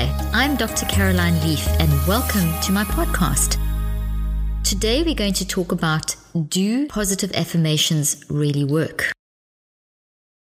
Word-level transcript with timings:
Hi, 0.00 0.30
I'm 0.32 0.56
Dr. 0.56 0.86
Caroline 0.86 1.38
Leaf, 1.42 1.68
and 1.78 1.92
welcome 2.06 2.58
to 2.62 2.72
my 2.72 2.84
podcast. 2.84 3.58
Today, 4.64 5.02
we're 5.02 5.14
going 5.14 5.34
to 5.34 5.46
talk 5.46 5.72
about 5.72 6.16
do 6.48 6.86
positive 6.86 7.30
affirmations 7.34 8.24
really 8.30 8.64
work? 8.64 9.12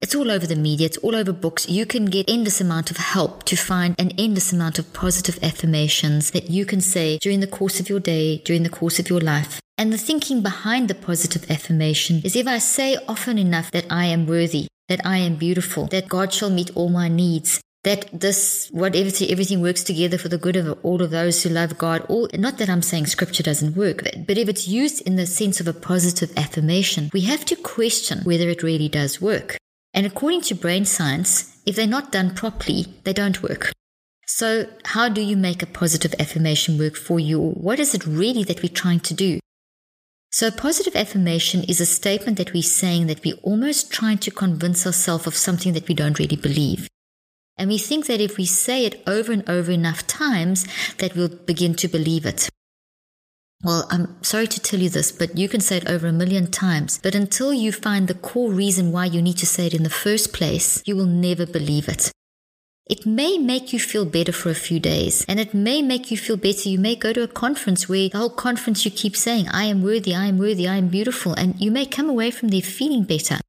It's 0.02 0.16
all 0.16 0.32
over 0.32 0.48
the 0.48 0.56
media, 0.56 0.86
it's 0.86 0.96
all 1.00 1.14
over 1.14 1.34
books. 1.34 1.68
You 1.68 1.86
can 1.86 2.06
get 2.06 2.30
endless 2.30 2.62
amount 2.62 2.90
of 2.90 2.96
help 2.96 3.44
to 3.46 3.58
find 3.58 3.96
an 4.00 4.12
endless 4.18 4.54
amount 4.54 4.80
of 4.80 4.94
positive 4.94 5.38
affirmations 5.44 6.32
that 6.32 6.50
you 6.50 6.66
can 6.66 6.80
say 6.80 7.18
during 7.18 7.42
the 7.42 7.48
course 7.48 7.82
of 7.82 7.90
your 7.90 8.00
day, 8.00 8.38
during 8.46 8.64
the 8.64 8.70
course 8.70 8.98
of 8.98 9.10
your 9.10 9.20
life. 9.20 9.60
And 9.78 9.92
the 9.92 9.98
thinking 9.98 10.42
behind 10.42 10.88
the 10.88 10.96
positive 10.96 11.52
affirmation 11.52 12.22
is 12.24 12.38
if 12.38 12.48
I 12.48 12.60
say 12.60 12.96
often 13.10 13.38
enough 13.38 13.72
that 13.72 13.88
I 13.90 14.06
am 14.06 14.26
worthy, 14.26 14.68
that 14.88 15.06
I 15.06 15.18
am 15.18 15.36
beautiful, 15.36 15.88
that 15.88 16.08
God 16.08 16.32
shall 16.32 16.50
meet 16.50 16.72
all 16.78 16.88
my 16.88 17.10
needs, 17.10 17.60
that 17.90 18.08
this 18.14 18.70
whatever 18.72 19.10
everything 19.28 19.62
works 19.62 19.84
together 19.84 20.20
for 20.20 20.30
the 20.30 20.38
good 20.38 20.56
of 20.56 20.78
all 20.84 21.02
of 21.02 21.10
those 21.10 21.42
who 21.42 21.50
love 21.50 21.76
God. 21.80 22.06
All 22.08 22.30
not 22.36 22.60
that 22.60 22.70
I'm 22.70 22.84
saying 22.84 23.08
scripture 23.08 23.42
doesn't 23.42 23.76
work, 23.76 24.04
but 24.28 24.38
if 24.38 24.48
it's 24.48 24.68
used 24.68 25.02
in 25.08 25.16
the 25.16 25.26
sense 25.26 25.60
of 25.60 25.68
a 25.68 25.74
positive 25.74 26.32
affirmation, 26.38 27.10
we 27.14 27.22
have 27.22 27.46
to 27.46 27.56
question 27.56 28.20
whether 28.20 28.48
it 28.48 28.62
really 28.62 28.90
does 28.90 29.20
work. 29.20 29.58
And 29.96 30.06
according 30.06 30.42
to 30.42 30.54
brain 30.54 30.86
science, 30.86 31.58
if 31.66 31.76
they're 31.76 31.98
not 31.98 32.12
done 32.12 32.36
properly, 32.36 32.86
they 33.06 33.14
don't 33.14 33.42
work. 33.42 33.72
So, 34.28 34.68
how 34.86 35.10
do 35.10 35.22
you 35.22 35.36
make 35.36 35.64
a 35.64 35.74
positive 35.82 36.14
affirmation 36.20 36.78
work 36.78 36.96
for 36.96 37.20
you? 37.20 37.42
Or 37.42 37.52
what 37.54 37.80
is 37.80 37.96
it 37.96 38.06
really 38.06 38.44
that 38.44 38.62
we're 38.62 38.82
trying 38.84 39.00
to 39.10 39.16
do? 39.16 39.40
So, 40.32 40.52
positive 40.52 40.96
affirmation 40.96 41.64
is 41.64 41.82
a 41.82 41.88
statement 41.88 42.38
that 42.38 42.54
we're 42.54 42.76
saying 42.82 43.08
that 43.08 43.24
we're 43.26 43.42
almost 43.42 43.92
trying 43.92 44.20
to 44.20 44.30
convince 44.44 44.86
ourselves 44.86 45.26
of 45.26 45.36
something 45.36 45.74
that 45.74 45.88
we 45.88 45.96
don't 45.96 46.20
really 46.20 46.36
believe. 46.36 46.88
And 47.60 47.70
we 47.70 47.78
think 47.78 48.08
that 48.08 48.22
if 48.22 48.38
we 48.38 48.46
say 48.46 48.86
it 48.86 49.04
over 49.06 49.34
and 49.34 49.48
over 49.50 49.70
enough 49.70 50.08
times, 50.08 50.66
that 50.98 51.16
we'll 51.16 51.28
begin 51.28 51.76
to 51.76 51.90
believe 51.90 52.26
it. 52.26 52.50
Well, 53.62 53.86
I'm 53.92 54.24
sorry 54.24 54.48
to 54.48 54.60
tell 54.62 54.80
you 54.80 54.88
this, 54.88 55.12
but 55.12 55.38
you 55.38 55.50
can 55.50 55.60
say 55.60 55.76
it 55.76 55.90
over 55.90 56.08
a 56.08 56.14
million 56.14 56.50
times. 56.50 56.98
But 56.98 57.14
until 57.14 57.54
you 57.54 57.74
find 57.74 58.08
the 58.08 58.14
core 58.14 58.50
reason 58.50 58.94
why 58.94 59.06
you 59.06 59.22
need 59.22 59.38
to 59.40 59.46
say 59.46 59.68
it 59.68 59.74
in 59.74 59.84
the 59.84 59.90
first 59.90 60.32
place, 60.32 60.82
you 60.86 60.96
will 60.96 61.06
never 61.06 61.46
believe 61.46 61.90
it. 61.90 62.14
It 62.90 63.06
may 63.06 63.38
make 63.38 63.74
you 63.74 63.80
feel 63.80 64.06
better 64.06 64.32
for 64.32 64.50
a 64.50 64.56
few 64.56 64.80
days, 64.80 65.26
and 65.28 65.40
it 65.40 65.54
may 65.54 65.82
make 65.82 66.10
you 66.10 66.18
feel 66.18 66.38
better. 66.38 66.70
You 66.70 66.80
may 66.80 66.96
go 66.96 67.12
to 67.12 67.24
a 67.24 67.28
conference 67.28 67.90
where 67.90 68.08
the 68.08 68.18
whole 68.18 68.30
conference 68.30 68.86
you 68.86 68.92
keep 68.92 69.18
saying, 69.18 69.50
I 69.50 69.66
am 69.66 69.84
worthy, 69.84 70.16
I 70.16 70.28
am 70.28 70.38
worthy, 70.38 70.66
I 70.66 70.78
am 70.78 70.88
beautiful, 70.88 71.34
and 71.34 71.60
you 71.60 71.70
may 71.70 71.86
come 71.86 72.10
away 72.10 72.32
from 72.32 72.48
there 72.48 72.62
feeling 72.62 73.04
better. 73.04 73.40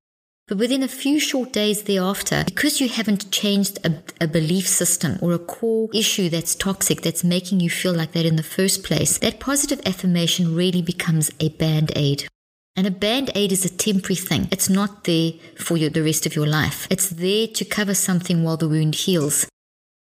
But 0.50 0.58
within 0.58 0.82
a 0.82 0.88
few 0.88 1.20
short 1.20 1.52
days 1.52 1.84
thereafter, 1.84 2.42
because 2.44 2.80
you 2.80 2.88
haven't 2.88 3.30
changed 3.30 3.78
a, 3.86 4.02
a, 4.20 4.26
belief 4.26 4.66
system 4.66 5.16
or 5.22 5.32
a 5.32 5.38
core 5.38 5.88
issue 5.94 6.28
that's 6.28 6.56
toxic, 6.56 7.02
that's 7.02 7.22
making 7.22 7.60
you 7.60 7.70
feel 7.70 7.94
like 7.94 8.10
that 8.12 8.26
in 8.26 8.34
the 8.34 8.42
first 8.42 8.82
place, 8.82 9.16
that 9.18 9.38
positive 9.38 9.80
affirmation 9.86 10.56
really 10.56 10.82
becomes 10.82 11.30
a 11.38 11.50
band 11.50 11.92
aid. 11.94 12.26
And 12.74 12.84
a 12.84 12.90
band 12.90 13.30
aid 13.36 13.52
is 13.52 13.64
a 13.64 13.68
temporary 13.68 14.16
thing. 14.16 14.48
It's 14.50 14.68
not 14.68 15.04
there 15.04 15.34
for 15.56 15.76
you 15.76 15.88
the 15.88 16.02
rest 16.02 16.26
of 16.26 16.34
your 16.34 16.48
life. 16.48 16.88
It's 16.90 17.10
there 17.10 17.46
to 17.46 17.64
cover 17.64 17.94
something 17.94 18.42
while 18.42 18.56
the 18.56 18.68
wound 18.68 18.96
heals. 18.96 19.46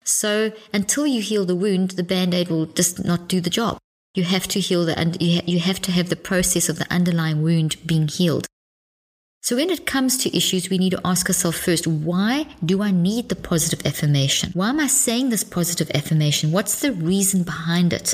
So 0.04 0.52
until 0.74 1.06
you 1.06 1.22
heal 1.22 1.46
the 1.46 1.56
wound, 1.56 1.92
the 1.92 2.04
band 2.04 2.34
aid 2.34 2.50
will 2.50 2.66
just 2.66 3.06
not 3.06 3.28
do 3.28 3.40
the 3.40 3.52
job. 3.52 3.78
You 4.16 4.24
have 4.24 4.48
to 4.48 4.60
heal 4.60 4.84
the, 4.84 4.98
and 4.98 5.22
you 5.22 5.42
you 5.46 5.60
have 5.60 5.80
to 5.82 5.92
have 5.92 6.10
the 6.10 6.16
process 6.16 6.70
of 6.70 6.80
the 6.80 6.92
underlying 6.92 7.44
wound 7.44 7.78
being 7.86 8.08
healed. 8.08 8.48
So 9.44 9.58
when 9.58 9.70
it 9.70 9.86
comes 9.86 10.18
to 10.20 10.34
issues, 10.36 10.70
we 10.70 10.78
need 10.78 10.92
to 10.92 11.02
ask 11.04 11.28
ourselves 11.28 11.60
first, 11.60 11.86
why 11.86 12.48
do 12.64 12.82
I 12.82 12.92
need 12.92 13.28
the 13.28 13.36
positive 13.36 13.86
affirmation? 13.86 14.52
Why 14.54 14.70
am 14.70 14.80
I 14.80 14.88
saying 14.88 15.30
this 15.30 15.44
positive 15.44 15.92
affirmation? 15.94 16.54
What's 16.54 16.80
the 16.80 16.94
reason 16.94 17.44
behind 17.44 17.92
it? 17.92 18.14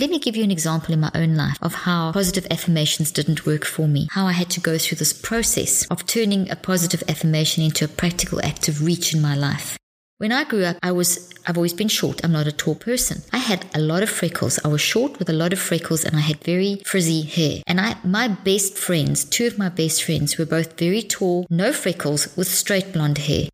Let 0.00 0.08
me 0.08 0.18
give 0.18 0.34
you 0.34 0.44
an 0.44 0.50
example 0.50 0.94
in 0.94 1.00
my 1.00 1.10
own 1.14 1.34
life 1.36 1.58
of 1.60 1.74
how 1.74 2.12
positive 2.12 2.46
affirmations 2.50 3.12
didn't 3.12 3.44
work 3.44 3.66
for 3.66 3.86
me, 3.86 4.08
how 4.12 4.26
I 4.26 4.32
had 4.32 4.48
to 4.52 4.60
go 4.60 4.78
through 4.78 4.96
this 4.96 5.12
process 5.12 5.86
of 5.88 6.06
turning 6.06 6.50
a 6.50 6.56
positive 6.56 7.02
affirmation 7.06 7.62
into 7.62 7.84
a 7.84 7.88
practical 7.88 8.40
act 8.42 8.66
of 8.66 8.82
reach 8.82 9.12
in 9.14 9.20
my 9.20 9.36
life. 9.36 9.76
When 10.16 10.32
I 10.32 10.44
grew 10.44 10.64
up, 10.64 10.78
I 10.82 10.90
was, 10.90 11.30
I've 11.46 11.58
always 11.58 11.74
been 11.74 11.88
short. 11.88 12.24
I'm 12.24 12.32
not 12.32 12.46
a 12.46 12.52
tall 12.52 12.76
person. 12.76 13.20
I 13.30 13.38
had 13.38 13.66
a 13.74 13.78
lot 13.78 14.02
of 14.02 14.08
freckles. 14.08 14.58
I 14.64 14.68
was 14.68 14.80
short 14.80 15.18
with 15.18 15.28
a 15.28 15.34
lot 15.34 15.52
of 15.52 15.58
freckles 15.58 16.06
and 16.06 16.16
I 16.16 16.20
had 16.20 16.42
very 16.44 16.80
frizzy 16.86 17.20
hair. 17.20 17.62
And 17.66 17.78
I, 17.78 17.96
my 18.02 18.26
best 18.26 18.78
friends, 18.78 19.22
two 19.22 19.48
of 19.48 19.58
my 19.58 19.68
best 19.68 20.02
friends 20.02 20.38
were 20.38 20.46
both 20.46 20.78
very 20.78 21.02
tall, 21.02 21.46
no 21.50 21.74
freckles 21.74 22.34
with 22.38 22.48
straight 22.48 22.94
blonde 22.94 23.18
hair. 23.18 23.48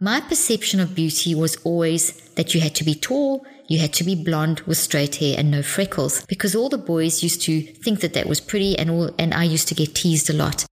My 0.00 0.20
perception 0.20 0.78
of 0.78 0.94
beauty 0.94 1.34
was 1.34 1.56
always 1.64 2.12
that 2.36 2.54
you 2.54 2.60
had 2.60 2.76
to 2.76 2.84
be 2.84 2.94
tall, 2.94 3.44
you 3.66 3.80
had 3.80 3.92
to 3.94 4.04
be 4.04 4.14
blonde 4.14 4.60
with 4.60 4.78
straight 4.78 5.16
hair 5.16 5.34
and 5.36 5.50
no 5.50 5.60
freckles 5.60 6.24
because 6.26 6.54
all 6.54 6.68
the 6.68 6.78
boys 6.78 7.24
used 7.24 7.42
to 7.42 7.60
think 7.60 7.98
that 8.00 8.14
that 8.14 8.28
was 8.28 8.40
pretty 8.40 8.78
and 8.78 8.90
all, 8.90 9.10
and 9.18 9.34
I 9.34 9.42
used 9.42 9.66
to 9.68 9.74
get 9.74 9.96
teased 9.96 10.30
a 10.30 10.34
lot. 10.34 10.66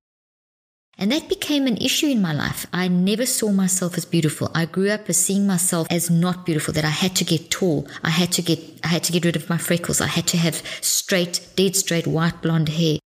And 0.96 1.10
that 1.10 1.28
became 1.28 1.66
an 1.66 1.76
issue 1.78 2.06
in 2.06 2.22
my 2.22 2.32
life. 2.32 2.66
I 2.72 2.86
never 2.86 3.26
saw 3.26 3.50
myself 3.50 3.98
as 3.98 4.04
beautiful. 4.04 4.48
I 4.54 4.64
grew 4.64 4.90
up 4.90 5.10
as 5.10 5.16
seeing 5.16 5.44
myself 5.44 5.88
as 5.90 6.08
not 6.08 6.46
beautiful, 6.46 6.72
that 6.74 6.84
I 6.84 6.90
had 6.90 7.16
to 7.16 7.24
get 7.24 7.50
tall. 7.50 7.88
I 8.04 8.10
had 8.10 8.30
to 8.32 8.42
get, 8.42 8.60
I 8.84 8.88
had 8.88 9.02
to 9.04 9.12
get 9.12 9.24
rid 9.24 9.34
of 9.34 9.50
my 9.50 9.58
freckles. 9.58 10.00
I 10.00 10.06
had 10.06 10.28
to 10.28 10.36
have 10.36 10.62
straight, 10.80 11.48
dead 11.56 11.74
straight 11.74 12.06
white 12.06 12.40
blonde 12.42 12.68
hair. 12.68 12.98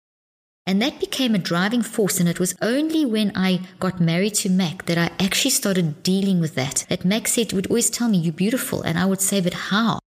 And 0.66 0.80
that 0.82 1.00
became 1.00 1.34
a 1.34 1.38
driving 1.38 1.82
force. 1.82 2.20
And 2.20 2.28
it 2.28 2.38
was 2.38 2.54
only 2.62 3.04
when 3.04 3.32
I 3.34 3.60
got 3.78 4.00
married 4.00 4.34
to 4.36 4.50
Mac 4.50 4.86
that 4.86 4.98
I 4.98 5.10
actually 5.22 5.50
started 5.50 6.02
dealing 6.02 6.40
with 6.40 6.54
that. 6.54 6.86
That 6.88 7.04
Mac 7.04 7.28
said, 7.28 7.52
would 7.52 7.66
always 7.66 7.90
tell 7.90 8.08
me, 8.08 8.18
You're 8.18 8.32
beautiful. 8.32 8.82
And 8.82 8.98
I 8.98 9.06
would 9.06 9.20
say, 9.20 9.40
But 9.40 9.54
how? 9.54 10.00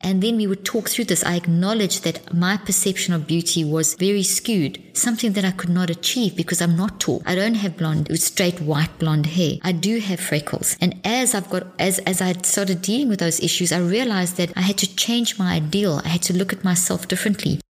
And 0.00 0.22
then 0.22 0.36
we 0.36 0.46
would 0.46 0.64
talk 0.64 0.88
through 0.88 1.06
this. 1.06 1.24
I 1.24 1.36
acknowledged 1.36 2.04
that 2.04 2.32
my 2.32 2.58
perception 2.58 3.14
of 3.14 3.26
beauty 3.26 3.64
was 3.64 3.94
very 3.94 4.22
skewed, 4.22 4.80
something 4.92 5.32
that 5.32 5.44
I 5.44 5.50
could 5.50 5.70
not 5.70 5.90
achieve 5.90 6.36
because 6.36 6.60
I'm 6.60 6.76
not 6.76 7.00
tall. 7.00 7.22
I 7.24 7.34
don't 7.34 7.54
have 7.54 7.78
blonde, 7.78 8.08
straight 8.20 8.60
white 8.60 8.98
blonde 8.98 9.26
hair. 9.26 9.54
I 9.62 9.72
do 9.72 9.98
have 9.98 10.20
freckles. 10.20 10.76
And 10.80 11.00
as 11.04 11.34
I've 11.34 11.50
got, 11.50 11.66
as, 11.78 11.98
as 12.00 12.20
I 12.20 12.34
started 12.42 12.82
dealing 12.82 13.08
with 13.08 13.20
those 13.20 13.40
issues, 13.40 13.72
I 13.72 13.78
realized 13.78 14.36
that 14.36 14.52
I 14.54 14.60
had 14.60 14.78
to 14.78 14.96
change 14.96 15.38
my 15.38 15.54
ideal. 15.54 16.02
I 16.04 16.08
had 16.08 16.22
to 16.22 16.36
look 16.36 16.52
at 16.52 16.62
myself 16.62 17.08
differently. 17.08 17.60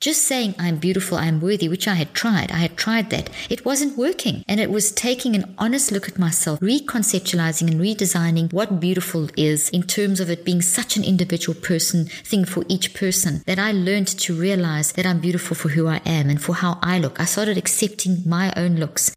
Just 0.00 0.22
saying 0.22 0.54
I'm 0.60 0.76
beautiful, 0.76 1.18
I'm 1.18 1.40
worthy, 1.40 1.68
which 1.68 1.88
I 1.88 1.94
had 1.94 2.14
tried. 2.14 2.52
I 2.52 2.58
had 2.58 2.76
tried 2.76 3.10
that. 3.10 3.30
It 3.50 3.64
wasn't 3.64 3.98
working. 3.98 4.44
And 4.46 4.60
it 4.60 4.70
was 4.70 4.92
taking 4.92 5.34
an 5.34 5.56
honest 5.58 5.90
look 5.90 6.08
at 6.08 6.20
myself, 6.20 6.60
reconceptualizing 6.60 7.68
and 7.68 7.80
redesigning 7.80 8.52
what 8.52 8.78
beautiful 8.78 9.28
is 9.36 9.68
in 9.70 9.82
terms 9.82 10.20
of 10.20 10.30
it 10.30 10.44
being 10.44 10.62
such 10.62 10.96
an 10.96 11.02
individual 11.02 11.60
person 11.60 12.04
thing 12.04 12.44
for 12.44 12.64
each 12.68 12.94
person 12.94 13.42
that 13.46 13.58
I 13.58 13.72
learned 13.72 14.06
to 14.06 14.38
realize 14.38 14.92
that 14.92 15.04
I'm 15.04 15.18
beautiful 15.18 15.56
for 15.56 15.70
who 15.70 15.88
I 15.88 16.00
am 16.06 16.30
and 16.30 16.40
for 16.40 16.54
how 16.54 16.78
I 16.80 17.00
look. 17.00 17.18
I 17.18 17.24
started 17.24 17.58
accepting 17.58 18.22
my 18.24 18.52
own 18.56 18.76
looks. 18.76 19.12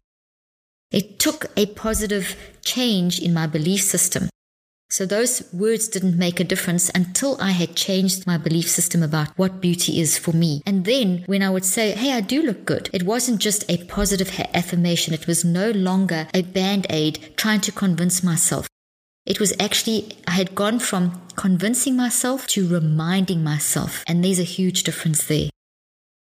It 0.90 1.20
took 1.20 1.46
a 1.56 1.66
positive 1.66 2.36
change 2.64 3.20
in 3.20 3.32
my 3.32 3.46
belief 3.46 3.82
system 3.82 4.31
so 4.92 5.06
those 5.06 5.42
words 5.54 5.88
didn't 5.88 6.18
make 6.18 6.38
a 6.38 6.44
difference 6.44 6.90
until 6.94 7.40
I 7.40 7.52
had 7.52 7.74
changed 7.74 8.26
my 8.26 8.36
belief 8.36 8.68
system 8.68 9.02
about 9.02 9.30
what 9.38 9.58
beauty 9.58 9.98
is 9.98 10.18
for 10.18 10.32
me. 10.32 10.62
And 10.66 10.84
then 10.84 11.24
when 11.24 11.42
I 11.42 11.48
would 11.48 11.64
say, 11.64 11.92
Hey, 11.92 12.12
I 12.12 12.20
do 12.20 12.42
look 12.42 12.66
good, 12.66 12.90
it 12.92 13.04
wasn't 13.04 13.40
just 13.40 13.64
a 13.70 13.82
positive 13.84 14.38
affirmation. 14.52 15.14
It 15.14 15.26
was 15.26 15.46
no 15.46 15.70
longer 15.70 16.28
a 16.34 16.42
band 16.42 16.86
aid 16.90 17.32
trying 17.38 17.62
to 17.62 17.72
convince 17.72 18.22
myself. 18.22 18.68
It 19.24 19.40
was 19.40 19.54
actually, 19.58 20.18
I 20.28 20.32
had 20.32 20.54
gone 20.54 20.78
from 20.78 21.22
convincing 21.36 21.96
myself 21.96 22.46
to 22.48 22.68
reminding 22.68 23.42
myself. 23.42 24.04
And 24.06 24.22
there's 24.22 24.40
a 24.40 24.54
huge 24.58 24.82
difference 24.82 25.24
there. 25.24 25.48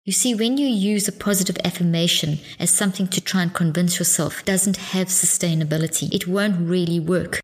You 0.05 0.13
see, 0.13 0.33
when 0.33 0.57
you 0.57 0.67
use 0.67 1.09
a 1.09 1.11
positive 1.11 1.57
affirmation 1.65 2.39
as 2.57 2.69
something 2.69 3.07
to 3.09 3.19
try 3.19 3.41
and 3.41 3.53
convince 3.53 3.99
yourself, 3.99 4.45
doesn't 4.45 4.77
have 4.77 5.07
sustainability. 5.07 6.09
It 6.13 6.25
won't 6.25 6.69
really 6.69 7.01
work 7.01 7.41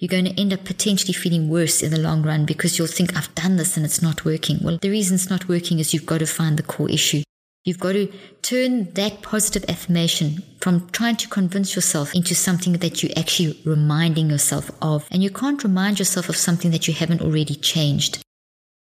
you're 0.00 0.08
going 0.08 0.24
to 0.24 0.40
end 0.40 0.52
up 0.54 0.64
potentially 0.64 1.12
feeling 1.12 1.50
worse 1.50 1.82
in 1.82 1.90
the 1.90 1.98
long 1.98 2.22
run 2.22 2.46
because 2.46 2.78
you'll 2.78 2.88
think, 2.88 3.14
I've 3.14 3.34
done 3.34 3.56
this 3.56 3.76
and 3.76 3.84
it's 3.84 4.00
not 4.00 4.24
working. 4.24 4.58
Well, 4.62 4.78
the 4.80 4.88
reason 4.88 5.16
it's 5.16 5.28
not 5.28 5.46
working 5.46 5.78
is 5.78 5.92
you've 5.92 6.06
got 6.06 6.18
to 6.18 6.26
find 6.26 6.56
the 6.56 6.62
core 6.62 6.90
issue. 6.90 7.22
You've 7.64 7.78
got 7.78 7.92
to 7.92 8.10
turn 8.40 8.90
that 8.94 9.20
positive 9.20 9.68
affirmation 9.68 10.42
from 10.58 10.88
trying 10.88 11.16
to 11.16 11.28
convince 11.28 11.76
yourself 11.76 12.14
into 12.14 12.34
something 12.34 12.72
that 12.72 13.02
you're 13.02 13.12
actually 13.14 13.60
reminding 13.66 14.30
yourself 14.30 14.70
of. 14.80 15.06
And 15.10 15.22
you 15.22 15.28
can't 15.28 15.62
remind 15.62 15.98
yourself 15.98 16.30
of 16.30 16.36
something 16.36 16.70
that 16.70 16.88
you 16.88 16.94
haven't 16.94 17.20
already 17.20 17.54
changed. 17.54 18.22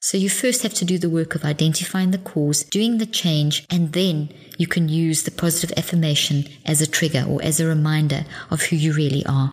So 0.00 0.18
you 0.18 0.28
first 0.28 0.64
have 0.64 0.74
to 0.74 0.84
do 0.84 0.98
the 0.98 1.08
work 1.08 1.36
of 1.36 1.44
identifying 1.44 2.10
the 2.10 2.18
cause, 2.18 2.64
doing 2.64 2.98
the 2.98 3.06
change, 3.06 3.64
and 3.70 3.92
then 3.92 4.30
you 4.58 4.66
can 4.66 4.88
use 4.88 5.22
the 5.22 5.30
positive 5.30 5.78
affirmation 5.78 6.44
as 6.66 6.82
a 6.82 6.90
trigger 6.90 7.24
or 7.26 7.40
as 7.42 7.60
a 7.60 7.66
reminder 7.66 8.24
of 8.50 8.62
who 8.62 8.76
you 8.76 8.92
really 8.92 9.24
are. 9.24 9.52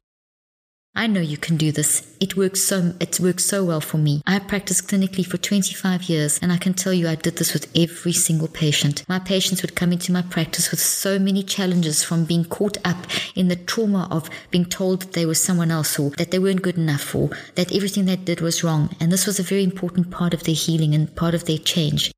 I 0.93 1.07
know 1.07 1.21
you 1.21 1.37
can 1.37 1.55
do 1.55 1.71
this. 1.71 2.05
It 2.19 2.35
works 2.35 2.61
so 2.63 2.93
it 2.99 3.17
works 3.19 3.45
so 3.45 3.63
well 3.63 3.79
for 3.79 3.97
me. 3.97 4.21
I 4.27 4.39
practiced 4.39 4.89
clinically 4.89 5.25
for 5.25 5.37
25 5.37 6.03
years 6.03 6.37
and 6.41 6.51
I 6.51 6.57
can 6.57 6.73
tell 6.73 6.93
you 6.93 7.07
I 7.07 7.15
did 7.15 7.37
this 7.37 7.53
with 7.53 7.71
every 7.75 8.11
single 8.11 8.49
patient. 8.49 9.05
My 9.07 9.17
patients 9.17 9.61
would 9.61 9.73
come 9.73 9.93
into 9.93 10.11
my 10.11 10.21
practice 10.21 10.69
with 10.69 10.81
so 10.81 11.17
many 11.17 11.43
challenges 11.43 12.03
from 12.03 12.25
being 12.25 12.43
caught 12.43 12.77
up 12.85 13.07
in 13.35 13.47
the 13.47 13.55
trauma 13.55 14.09
of 14.11 14.29
being 14.51 14.65
told 14.65 15.01
that 15.01 15.13
they 15.13 15.25
were 15.25 15.33
someone 15.33 15.71
else 15.71 15.97
or 15.97 16.09
that 16.11 16.31
they 16.31 16.39
weren't 16.39 16.61
good 16.61 16.77
enough 16.77 17.15
or 17.15 17.29
that 17.55 17.73
everything 17.73 18.05
they 18.05 18.17
did 18.17 18.41
was 18.41 18.61
wrong. 18.61 18.93
And 18.99 19.13
this 19.13 19.25
was 19.25 19.39
a 19.39 19.43
very 19.43 19.63
important 19.63 20.11
part 20.11 20.33
of 20.33 20.43
their 20.43 20.55
healing 20.55 20.93
and 20.93 21.15
part 21.15 21.33
of 21.33 21.45
their 21.45 21.57
change. 21.57 22.11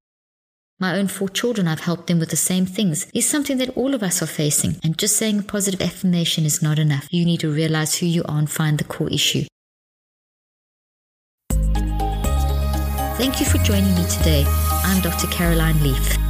My 0.84 0.98
own 0.98 1.08
four 1.08 1.30
children, 1.30 1.66
I've 1.66 1.80
helped 1.80 2.08
them 2.08 2.20
with 2.20 2.30
the 2.30 2.36
same 2.36 2.66
things, 2.66 3.08
is 3.14 3.26
something 3.26 3.58
that 3.60 3.70
all 3.78 3.96
of 3.96 4.04
us 4.04 4.22
are 4.22 4.26
facing. 4.26 4.82
And 4.84 4.98
just 4.98 5.16
saying 5.16 5.40
a 5.40 5.42
positive 5.42 5.82
affirmation 5.82 6.44
is 6.44 6.62
not 6.62 6.78
enough. 6.78 7.08
You 7.10 7.24
need 7.24 7.40
to 7.40 7.50
realize 7.50 7.96
who 7.96 8.06
you 8.06 8.22
are 8.26 8.38
and 8.38 8.52
find 8.52 8.78
the 8.78 8.84
core 8.84 9.10
issue. 9.10 9.46
Thank 13.22 13.40
you 13.40 13.46
for 13.46 13.60
joining 13.60 13.96
me 13.96 14.06
today. 14.10 14.44
I'm 14.84 15.02
Dr. 15.02 15.28
Caroline 15.28 15.82
Leaf. 15.82 16.23